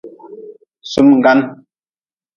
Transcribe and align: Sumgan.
Sumgan. 0.91 1.39